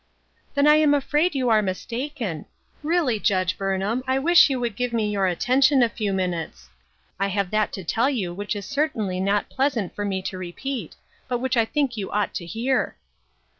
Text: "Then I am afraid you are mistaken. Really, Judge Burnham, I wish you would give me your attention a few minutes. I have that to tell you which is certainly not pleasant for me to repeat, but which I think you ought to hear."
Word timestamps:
"Then 0.55 0.65
I 0.65 0.77
am 0.77 0.95
afraid 0.95 1.35
you 1.35 1.49
are 1.51 1.61
mistaken. 1.61 2.45
Really, 2.81 3.19
Judge 3.19 3.55
Burnham, 3.55 4.01
I 4.07 4.17
wish 4.17 4.49
you 4.49 4.59
would 4.59 4.75
give 4.75 4.93
me 4.93 5.07
your 5.11 5.27
attention 5.27 5.83
a 5.83 5.89
few 5.89 6.11
minutes. 6.11 6.69
I 7.19 7.27
have 7.27 7.51
that 7.51 7.71
to 7.73 7.83
tell 7.83 8.09
you 8.09 8.33
which 8.33 8.55
is 8.55 8.65
certainly 8.65 9.19
not 9.19 9.47
pleasant 9.51 9.93
for 9.93 10.03
me 10.03 10.23
to 10.23 10.39
repeat, 10.39 10.95
but 11.27 11.37
which 11.37 11.55
I 11.55 11.65
think 11.65 11.97
you 11.97 12.09
ought 12.09 12.33
to 12.33 12.47
hear." 12.47 12.95